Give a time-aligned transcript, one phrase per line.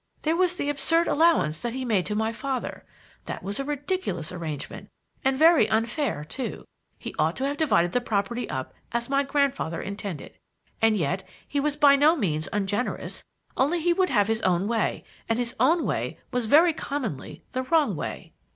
[0.23, 2.87] There was the absurd allowance that he made to my father.
[3.25, 4.89] That was a ridiculous arrangement,
[5.23, 6.65] and very unfair too.
[6.97, 10.39] He ought to have divided the property up as my grandfather intended.
[10.81, 13.23] And yet he was by no means ungenerous,
[13.55, 17.61] only he would have his own way, and his own way was very commonly the
[17.61, 18.33] wrong way."